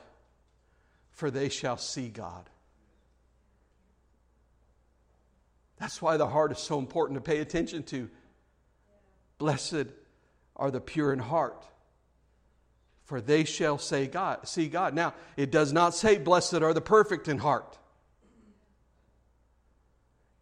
[1.11, 2.49] for they shall see God.
[5.81, 8.07] That's why the heart is so important to pay attention to.
[9.39, 9.87] Blessed
[10.55, 11.65] are the pure in heart,
[13.03, 14.93] for they shall say God, see God.
[14.93, 17.79] Now, it does not say, Blessed are the perfect in heart.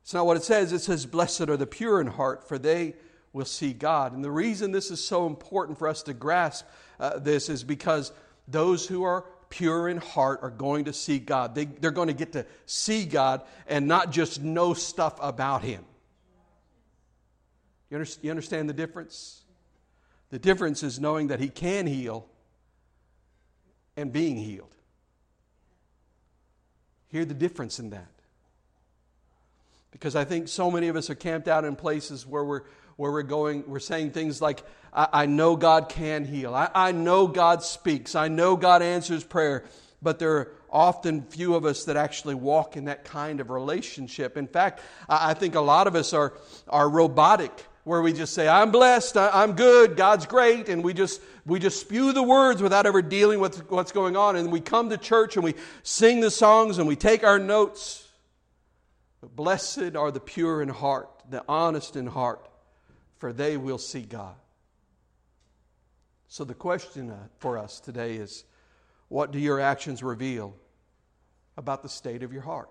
[0.01, 0.73] It's not what it says.
[0.73, 2.95] It says, Blessed are the pure in heart, for they
[3.31, 4.11] will see God.
[4.11, 6.65] And the reason this is so important for us to grasp
[6.99, 8.11] uh, this is because
[8.45, 11.55] those who are pure in heart are going to see God.
[11.55, 15.83] They, they're going to get to see God and not just know stuff about Him.
[17.89, 19.41] You, under, you understand the difference?
[20.29, 22.27] The difference is knowing that He can heal
[23.97, 24.73] and being healed.
[27.09, 28.11] Hear the difference in that.
[29.91, 32.61] Because I think so many of us are camped out in places where we're,
[32.99, 36.53] where we're going, we're saying things like, I, I know God can heal.
[36.53, 38.13] I, I know God speaks.
[38.13, 39.63] I know God answers prayer.
[40.01, 44.35] But there are often few of us that actually walk in that kind of relationship.
[44.35, 46.33] In fact, I, I think a lot of us are,
[46.67, 47.53] are robotic
[47.85, 51.79] where we just say i'm blessed i'm good god's great and we just we just
[51.79, 55.37] spew the words without ever dealing with what's going on and we come to church
[55.37, 58.05] and we sing the songs and we take our notes
[59.21, 62.49] but blessed are the pure in heart the honest in heart
[63.19, 64.35] for they will see God.
[66.27, 68.45] So, the question uh, for us today is
[69.07, 70.55] what do your actions reveal
[71.57, 72.69] about the state of your heart?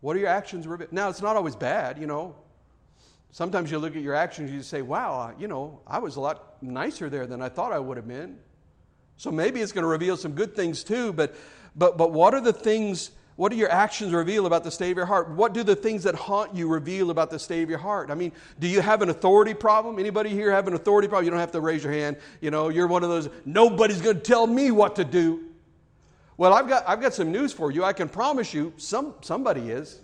[0.00, 0.88] What are your actions reveal?
[0.90, 2.36] Now, it's not always bad, you know.
[3.32, 6.20] Sometimes you look at your actions and you say, wow, you know, I was a
[6.20, 8.38] lot nicer there than I thought I would have been.
[9.16, 11.34] So maybe it's going to reveal some good things too, but,
[11.74, 14.96] but, but what are the things what do your actions reveal about the state of
[14.96, 15.28] your heart?
[15.30, 18.10] What do the things that haunt you reveal about the state of your heart?
[18.10, 19.98] I mean, do you have an authority problem?
[19.98, 21.24] Anybody here have an authority problem?
[21.24, 22.16] You don't have to raise your hand.
[22.40, 25.46] You know, you're one of those, nobody's going to tell me what to do.
[26.36, 27.82] Well, I've got, I've got some news for you.
[27.82, 30.00] I can promise you, some, somebody is.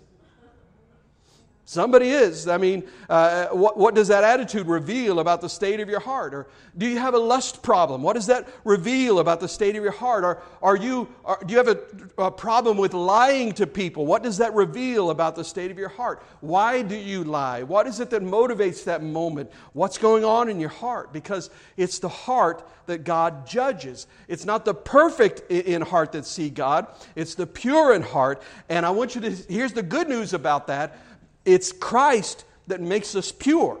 [1.71, 2.49] Somebody is.
[2.49, 6.33] I mean, uh, what, what does that attitude reveal about the state of your heart?
[6.33, 8.03] Or do you have a lust problem?
[8.03, 10.25] What does that reveal about the state of your heart?
[10.25, 11.79] Or are you, are, do you have a,
[12.17, 14.05] a problem with lying to people?
[14.05, 16.21] What does that reveal about the state of your heart?
[16.41, 17.63] Why do you lie?
[17.63, 19.49] What is it that motivates that moment?
[19.71, 21.13] What's going on in your heart?
[21.13, 24.07] Because it's the heart that God judges.
[24.27, 28.41] It's not the perfect in heart that see God, it's the pure in heart.
[28.67, 30.97] And I want you to, here's the good news about that
[31.45, 33.79] it's Christ that makes us pure,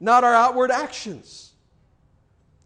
[0.00, 1.48] not our outward actions.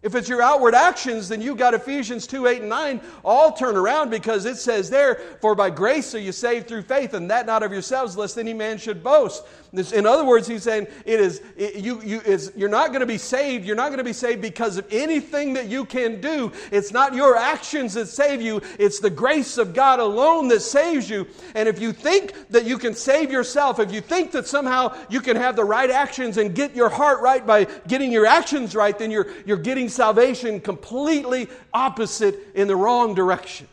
[0.03, 3.77] If it's your outward actions, then you've got Ephesians 2 8 and 9 all turn
[3.77, 7.46] around because it says there, For by grace are you saved through faith, and that
[7.46, 9.44] not of yourselves, lest any man should boast.
[9.74, 13.00] This, in other words, he's saying it is, it, you, you, is, you're not going
[13.00, 13.64] to be saved.
[13.64, 16.52] You're not going to be saved because of anything that you can do.
[16.70, 21.08] It's not your actions that save you, it's the grace of God alone that saves
[21.08, 21.26] you.
[21.54, 25.22] And if you think that you can save yourself, if you think that somehow you
[25.22, 28.98] can have the right actions and get your heart right by getting your actions right,
[28.98, 33.66] then you're, you're getting salvation completely opposite in the wrong direction.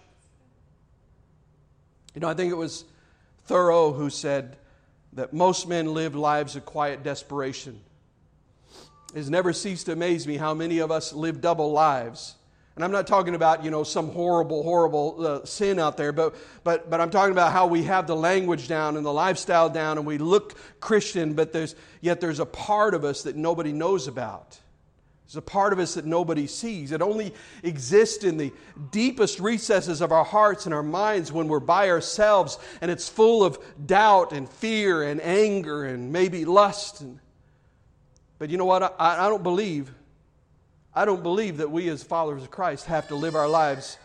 [2.16, 2.86] You know, I think it was
[3.48, 4.56] Thoreau who said
[5.14, 7.80] that most men live lives of quiet desperation.
[9.14, 12.36] It has never ceased to amaze me how many of us live double lives.
[12.76, 16.36] And I'm not talking about, you know, some horrible, horrible uh, sin out there, but,
[16.64, 19.98] but, but I'm talking about how we have the language down and the lifestyle down
[19.98, 24.08] and we look Christian, but there's, yet there's a part of us that nobody knows
[24.08, 24.58] about.
[25.30, 26.92] There's a part of us that nobody sees.
[26.92, 28.52] It only exists in the
[28.90, 33.44] deepest recesses of our hearts and our minds when we're by ourselves and it's full
[33.44, 37.04] of doubt and fear and anger and maybe lust.
[38.40, 38.82] But you know what?
[39.00, 39.94] I, I don't believe,
[40.96, 44.00] I don't believe that we as followers of Christ have to live our lives,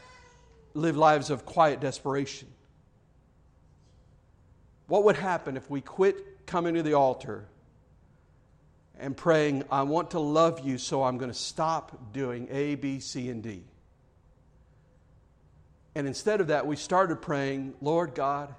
[0.74, 2.48] live lives of quiet desperation.
[4.88, 7.48] What would happen if we quit coming to the altar
[8.98, 13.00] and praying, I want to love you, so I'm going to stop doing A, B,
[13.00, 13.64] C, and D.
[15.94, 18.54] And instead of that, we started praying, Lord God,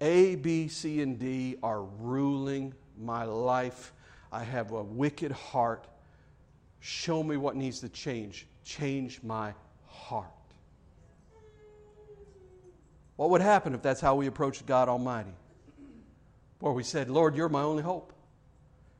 [0.00, 3.92] A, B, C, and D are ruling my life.
[4.32, 5.86] I have a wicked heart.
[6.80, 8.46] Show me what needs to change.
[8.64, 9.54] Change my
[9.86, 10.26] heart.
[13.16, 15.34] What would happen if that's how we approached God Almighty?
[16.60, 18.12] Where we said, Lord, you're my only hope.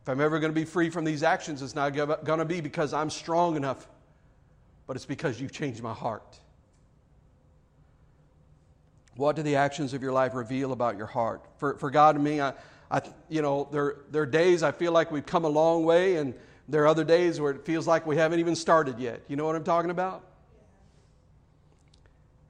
[0.08, 2.62] If I'm ever going to be free from these actions, it's not going to be
[2.62, 3.86] because I'm strong enough,
[4.86, 6.40] but it's because you've changed my heart.
[9.16, 11.44] What do the actions of your life reveal about your heart?
[11.58, 12.54] For, for God and me, I,
[12.90, 16.16] I, you know, there, there are days I feel like we've come a long way,
[16.16, 16.32] and
[16.70, 19.20] there are other days where it feels like we haven't even started yet.
[19.28, 20.24] You know what I'm talking about?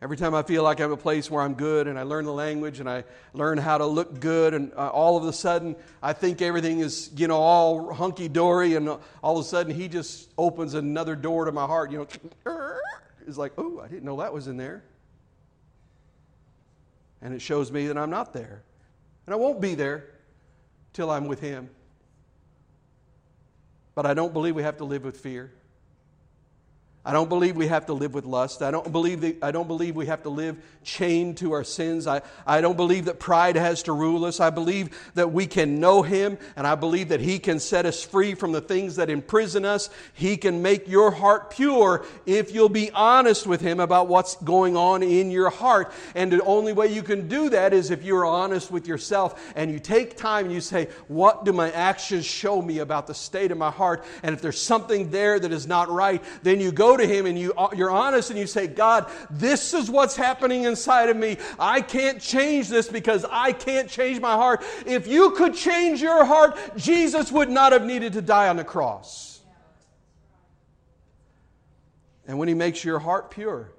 [0.00, 2.32] Every time I feel like I'm a place where I'm good and I learn the
[2.32, 6.12] language and I learn how to look good, and uh, all of a sudden I
[6.12, 10.30] think everything is, you know, all hunky dory, and all of a sudden He just
[10.38, 11.90] opens another door to my heart.
[11.90, 12.06] You
[12.46, 12.76] know,
[13.26, 14.84] it's like, oh, I didn't know that was in there.
[17.20, 18.62] And it shows me that I'm not there.
[19.26, 20.10] And I won't be there
[20.92, 21.70] till I'm with Him.
[23.96, 25.52] But I don't believe we have to live with fear.
[27.08, 28.60] I don't believe we have to live with lust.
[28.60, 32.06] I don't believe, I don't believe we have to live chained to our sins.
[32.06, 34.40] I, I don't believe that pride has to rule us.
[34.40, 38.02] I believe that we can know Him, and I believe that He can set us
[38.02, 39.88] free from the things that imprison us.
[40.12, 44.76] He can make your heart pure if you'll be honest with Him about what's going
[44.76, 45.92] on in your heart.
[46.14, 49.70] And the only way you can do that is if you're honest with yourself and
[49.70, 53.50] you take time and you say, What do my actions show me about the state
[53.50, 54.04] of my heart?
[54.22, 57.38] And if there's something there that is not right, then you go to Him and
[57.38, 61.38] you, you're honest and you say, God, this is what's happening inside of me.
[61.58, 64.62] I can't change this because I can't change my heart.
[64.86, 68.64] If you could change your heart, Jesus would not have needed to die on the
[68.64, 69.40] cross.
[72.26, 73.72] And when He makes your heart pure,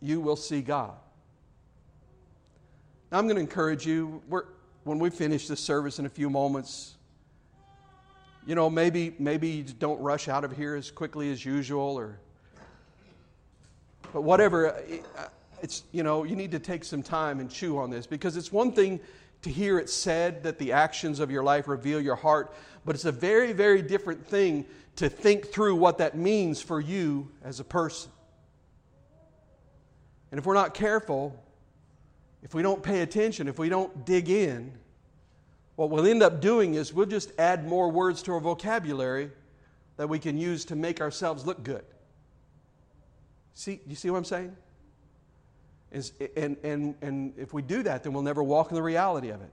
[0.00, 0.94] you will see God.
[3.12, 4.20] Now, I'm going to encourage you,
[4.82, 6.95] when we finish this service in a few moments,
[8.46, 12.18] you know, maybe, maybe you don't rush out of here as quickly as usual or,
[14.12, 15.28] but whatever, uh,
[15.62, 18.52] it's, you know, you need to take some time and chew on this because it's
[18.52, 19.00] one thing
[19.42, 22.54] to hear it said that the actions of your life reveal your heart,
[22.84, 27.28] but it's a very, very different thing to think through what that means for you
[27.42, 28.10] as a person.
[30.30, 31.42] And if we're not careful,
[32.42, 34.72] if we don't pay attention, if we don't dig in,
[35.76, 39.30] what we'll end up doing is we'll just add more words to our vocabulary
[39.96, 41.84] that we can use to make ourselves look good.
[43.54, 44.56] See, you see what I'm saying?
[46.36, 49.40] and, and, and if we do that, then we'll never walk in the reality of
[49.40, 49.52] it.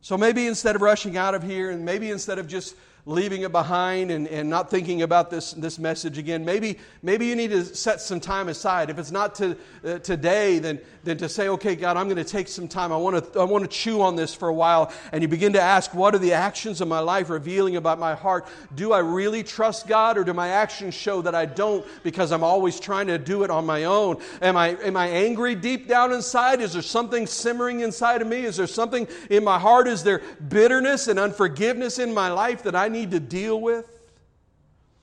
[0.00, 2.76] So maybe instead of rushing out of here, and maybe instead of just
[3.08, 6.44] leaving it behind and, and not thinking about this, this message again.
[6.44, 8.90] Maybe, maybe you need to set some time aside.
[8.90, 12.24] If it's not to, uh, today, then, then to say, okay, God, I'm going to
[12.24, 12.92] take some time.
[12.92, 14.92] I want to I want to chew on this for a while.
[15.12, 18.16] And you begin to ask, what are the actions of my life revealing about my
[18.16, 18.48] heart?
[18.74, 22.42] Do I really trust God or do my actions show that I don't because I'm
[22.42, 24.20] always trying to do it on my own?
[24.42, 26.60] Am I, am I angry deep down inside?
[26.60, 28.38] Is there something simmering inside of me?
[28.38, 29.86] Is there something in my heart?
[29.86, 33.86] Is there bitterness and unforgiveness in my life that I need to deal with?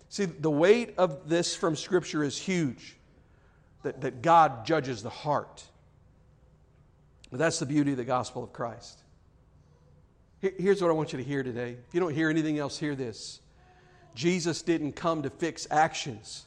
[0.10, 2.96] See, the weight of this from Scripture is huge
[3.84, 5.64] that, that God judges the heart.
[7.30, 9.00] But that's the beauty of the gospel of Christ.
[10.40, 11.78] Here's what I want you to hear today.
[11.88, 13.40] If you don't hear anything else, hear this.
[14.14, 16.46] Jesus didn't come to fix actions,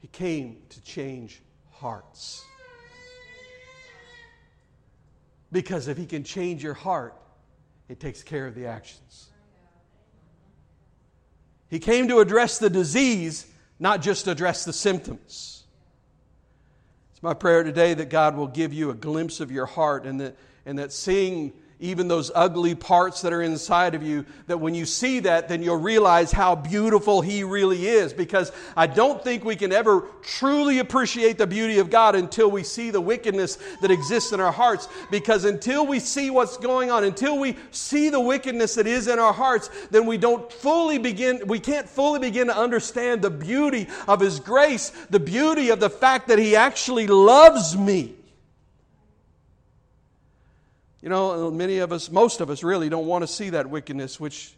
[0.00, 2.44] He came to change hearts.
[5.52, 7.14] Because if He can change your heart,
[7.88, 9.28] it takes care of the actions.
[11.74, 13.48] He came to address the disease,
[13.80, 15.64] not just address the symptoms.
[17.10, 20.20] It's my prayer today that God will give you a glimpse of your heart and
[20.20, 24.74] that, and that seeing even those ugly parts that are inside of you, that when
[24.74, 28.12] you see that, then you'll realize how beautiful He really is.
[28.12, 32.62] Because I don't think we can ever truly appreciate the beauty of God until we
[32.62, 34.88] see the wickedness that exists in our hearts.
[35.10, 39.18] Because until we see what's going on, until we see the wickedness that is in
[39.18, 43.88] our hearts, then we don't fully begin, we can't fully begin to understand the beauty
[44.06, 48.14] of His grace, the beauty of the fact that He actually loves me.
[51.04, 54.18] You know, many of us, most of us really don't want to see that wickedness,
[54.18, 54.54] which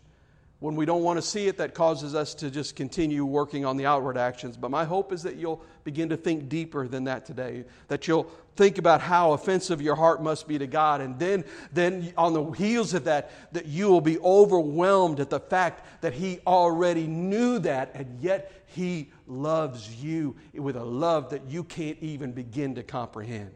[0.61, 3.77] when we don't want to see it, that causes us to just continue working on
[3.77, 4.57] the outward actions.
[4.57, 7.65] But my hope is that you'll begin to think deeper than that today.
[7.89, 11.01] That you'll think about how offensive your heart must be to God.
[11.01, 15.41] And then, then on the heels of that, that you will be overwhelmed at the
[15.41, 21.51] fact that He already knew that, and yet He loves you with a love that
[21.51, 23.51] you can't even begin to comprehend.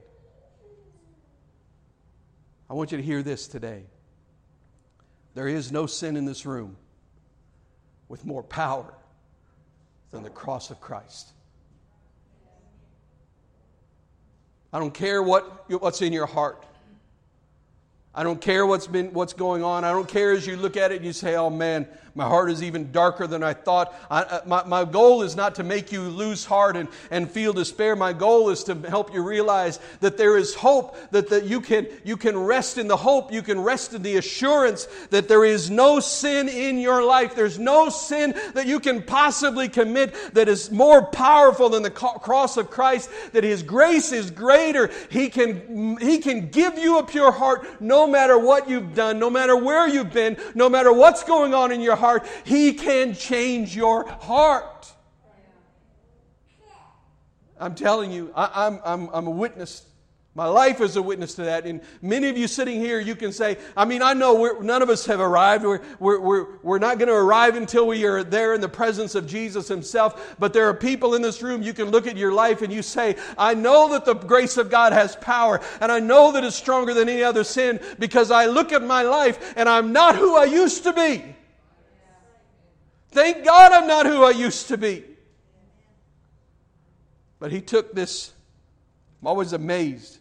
[2.71, 3.83] I want you to hear this today.
[5.35, 6.77] There is no sin in this room
[8.09, 8.95] with more power
[10.13, 11.31] than the cross of Christ.
[14.73, 16.65] I don't care what, what's in your heart.
[18.15, 19.85] I don't care what's been what's going on.
[19.85, 22.51] I don't care as you look at it and you say, "Oh man, my heart
[22.51, 25.93] is even darker than I thought." I, uh, my, my goal is not to make
[25.93, 27.97] you lose heart and, and feel despair.
[27.97, 31.87] My goal is to help you realize that there is hope, that, that you, can,
[32.05, 35.71] you can rest in the hope, you can rest in the assurance that there is
[35.71, 37.35] no sin in your life.
[37.35, 42.57] There's no sin that you can possibly commit that is more powerful than the cross
[42.57, 44.91] of Christ, that His grace is greater.
[45.11, 49.31] He can, he can give you a pure heart no matter what you've done, no
[49.31, 53.77] matter where you've been, no matter what's going on in your heart, He can change
[53.77, 54.93] your heart.
[57.59, 59.87] I'm telling you, I, am I'm, I'm, I'm a witness
[60.33, 61.67] my life is a witness to that.
[61.67, 64.89] And many of you sitting here, you can say, I mean, I know none of
[64.89, 65.65] us have arrived.
[65.65, 69.17] We're, we're, we're, we're not going to arrive until we are there in the presence
[69.17, 70.37] of Jesus Himself.
[70.39, 72.81] But there are people in this room, you can look at your life and you
[72.81, 75.61] say, I know that the grace of God has power.
[75.81, 79.03] And I know that it's stronger than any other sin because I look at my
[79.03, 81.25] life and I'm not who I used to be.
[83.11, 85.05] Thank God I'm not who I used to be.
[87.39, 88.33] But He took this.
[89.21, 90.21] I'm always amazed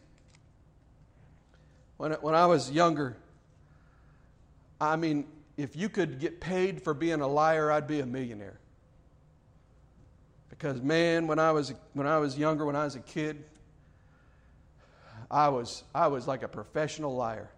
[1.99, 3.17] when, when I was younger,
[4.79, 5.25] I mean,
[5.57, 8.57] if you could get paid for being a liar, I'd be a millionaire.
[10.49, 13.43] Because man, when I was when I was younger, when I was a kid,
[15.29, 17.51] I was I was like a professional liar.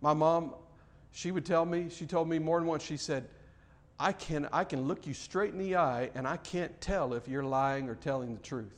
[0.00, 0.54] My mom,
[1.10, 3.28] she would tell me, she told me more than once, she said,
[4.00, 7.26] I can I can look you straight in the eye and I can't tell if
[7.26, 8.74] you're lying or telling the truth.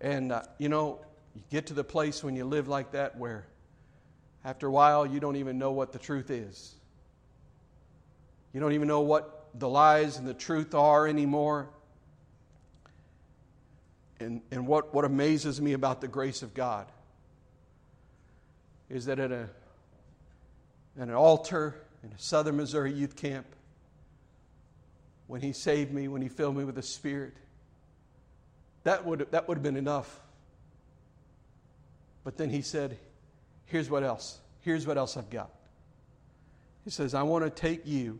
[0.00, 1.00] And uh, you know,
[1.34, 3.46] you get to the place when you live like that where
[4.44, 6.74] after a while you don't even know what the truth is.
[8.52, 11.68] You don't even know what the lies and the truth are anymore.
[14.20, 16.86] And, and what, what amazes me about the grace of God
[18.88, 19.48] is that at, a,
[20.98, 21.74] at an altar
[22.04, 23.46] in a southern Missouri youth camp,
[25.26, 27.34] when He saved me, when He filled me with the Spirit,
[28.84, 30.20] that would, that would have been enough
[32.24, 32.96] but then he said,
[33.66, 34.38] Here's what else.
[34.62, 35.50] Here's what else I've got.
[36.84, 38.18] He says, I want to take you,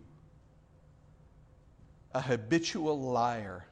[2.12, 3.66] a habitual liar,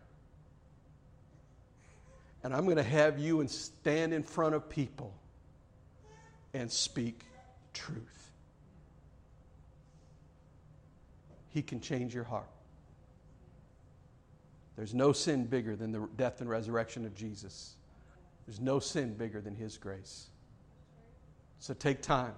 [2.43, 5.15] and I'm going to have you and stand in front of people
[6.53, 7.25] and speak
[7.73, 8.22] truth.
[11.53, 12.49] He can change your heart.
[14.77, 17.75] There's no sin bigger than the death and resurrection of Jesus.
[18.47, 20.29] There's no sin bigger than His grace.
[21.59, 22.35] So take time.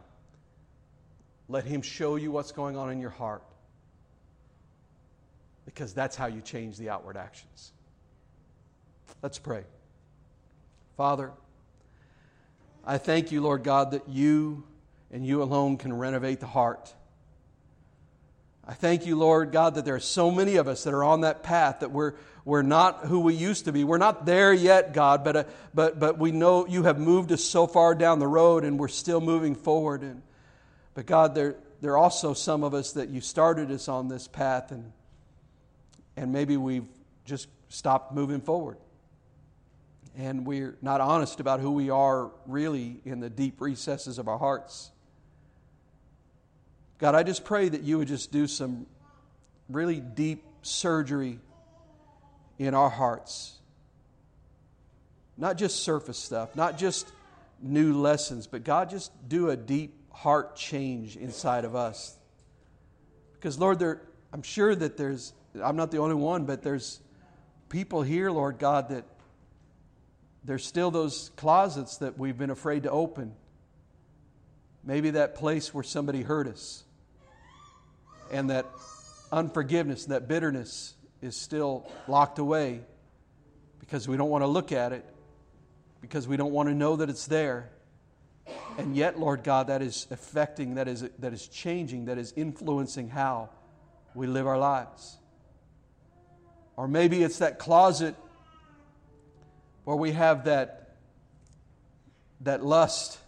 [1.48, 3.42] Let Him show you what's going on in your heart.
[5.64, 7.72] Because that's how you change the outward actions.
[9.22, 9.64] Let's pray.
[10.96, 11.32] Father,
[12.84, 14.64] I thank you, Lord God, that you
[15.10, 16.92] and you alone can renovate the heart.
[18.66, 21.20] I thank you, Lord God, that there are so many of us that are on
[21.20, 22.14] that path that we're,
[22.46, 23.84] we're not who we used to be.
[23.84, 25.44] We're not there yet, God, but, uh,
[25.74, 28.88] but, but we know you have moved us so far down the road and we're
[28.88, 30.02] still moving forward.
[30.02, 30.22] And,
[30.94, 34.28] but God, there, there are also some of us that you started us on this
[34.28, 34.92] path and,
[36.16, 36.88] and maybe we've
[37.26, 38.78] just stopped moving forward.
[40.16, 44.38] And we're not honest about who we are really in the deep recesses of our
[44.38, 44.90] hearts.
[47.04, 48.86] God, I just pray that you would just do some
[49.68, 51.38] really deep surgery
[52.58, 53.58] in our hearts.
[55.36, 57.06] Not just surface stuff, not just
[57.60, 62.16] new lessons, but God, just do a deep heart change inside of us.
[63.34, 64.00] Because, Lord, there,
[64.32, 67.00] I'm sure that there's, I'm not the only one, but there's
[67.68, 69.04] people here, Lord God, that
[70.42, 73.34] there's still those closets that we've been afraid to open.
[74.82, 76.83] Maybe that place where somebody hurt us.
[78.30, 78.66] And that
[79.32, 82.80] unforgiveness, that bitterness is still locked away
[83.80, 85.04] because we don't want to look at it,
[86.00, 87.70] because we don't want to know that it's there.
[88.78, 93.08] And yet, Lord God, that is affecting, that is, that is changing, that is influencing
[93.08, 93.50] how
[94.14, 95.18] we live our lives.
[96.76, 98.14] Or maybe it's that closet
[99.84, 100.96] where we have that,
[102.40, 103.18] that lust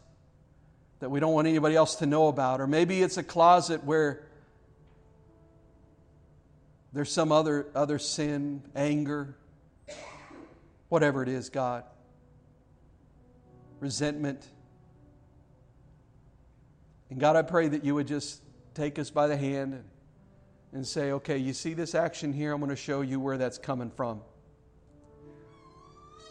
[1.00, 2.60] that we don't want anybody else to know about.
[2.60, 4.25] Or maybe it's a closet where
[6.96, 9.36] there's some other, other sin, anger,
[10.88, 11.84] whatever it is, God,
[13.80, 14.42] resentment.
[17.10, 18.40] And God, I pray that you would just
[18.72, 19.84] take us by the hand and,
[20.72, 23.58] and say, okay, you see this action here, I'm going to show you where that's
[23.58, 24.22] coming from.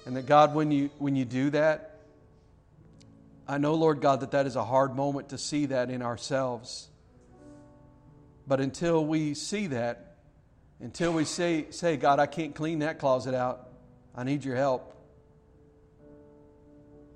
[0.08, 2.00] And that God, when you, when you do that,
[3.48, 6.88] I know, Lord God, that that is a hard moment to see that in ourselves.
[8.48, 10.15] But until we see that,
[10.80, 13.70] until we say, say, God, I can't clean that closet out,
[14.16, 14.94] I need your help.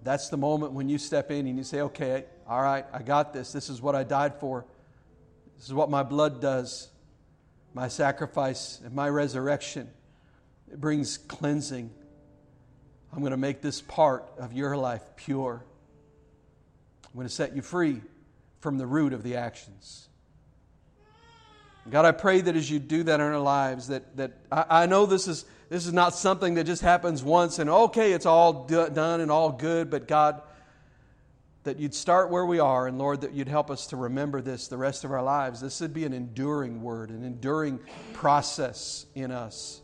[0.03, 3.33] That's the moment when you step in and you say, okay, all right, I got
[3.33, 3.51] this.
[3.51, 4.65] This is what I died for.
[5.57, 6.89] This is what my blood does.
[7.73, 9.89] My sacrifice and my resurrection.
[10.71, 11.91] It brings cleansing.
[13.11, 15.63] I'm going to make this part of your life pure.
[17.05, 18.01] I'm going to set you free
[18.59, 20.08] from the root of the actions.
[21.89, 24.85] God, I pray that as you do that in our lives, that, that I, I
[24.85, 28.65] know this is, this is not something that just happens once and okay, it's all
[28.65, 30.41] do, done and all good, but God,
[31.63, 34.67] that you'd start where we are, and Lord, that you'd help us to remember this
[34.67, 35.61] the rest of our lives.
[35.61, 37.79] This would be an enduring word, an enduring
[38.13, 39.81] process in us,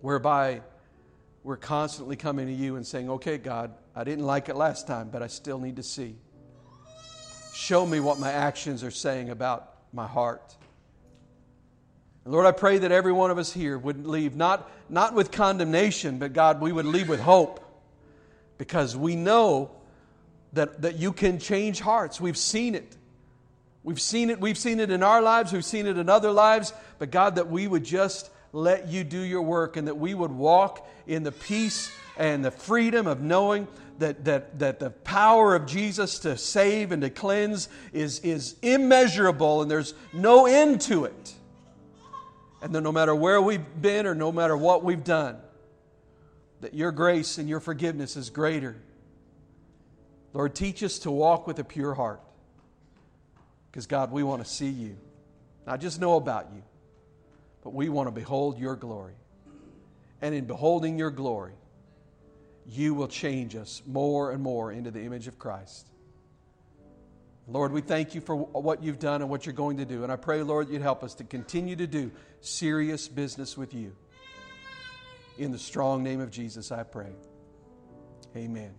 [0.00, 0.62] whereby
[1.42, 5.10] we're constantly coming to you and saying, Okay, God, I didn't like it last time,
[5.10, 6.16] but I still need to see.
[7.52, 10.54] Show me what my actions are saying about my heart.
[12.24, 15.30] And Lord, I pray that every one of us here would leave not, not with
[15.30, 17.60] condemnation, but God, we would leave with hope
[18.58, 19.70] because we know
[20.54, 22.20] that, that you can change hearts.
[22.20, 22.96] We've seen it.
[23.82, 24.40] We've seen it.
[24.40, 25.52] We've seen it in our lives.
[25.52, 26.72] We've seen it in other lives.
[26.98, 30.30] But God, that we would just let you do your work and that we would
[30.30, 33.66] walk in the peace and the freedom of knowing
[33.98, 39.60] that, that, that the power of Jesus to save and to cleanse is, is immeasurable
[39.60, 41.34] and there's no end to it.
[42.62, 45.36] And that no matter where we've been or no matter what we've done,
[46.60, 48.80] that your grace and your forgiveness is greater.
[50.32, 52.20] Lord, teach us to walk with a pure heart.
[53.70, 54.96] Because, God, we want to see you,
[55.66, 56.62] not just know about you
[57.64, 59.14] but we want to behold your glory.
[60.22, 61.54] And in beholding your glory,
[62.66, 65.88] you will change us more and more into the image of Christ.
[67.46, 70.02] Lord, we thank you for what you've done and what you're going to do.
[70.02, 72.10] And I pray, Lord, you'd help us to continue to do
[72.40, 73.94] serious business with you.
[75.36, 77.12] In the strong name of Jesus, I pray.
[78.36, 78.74] Amen.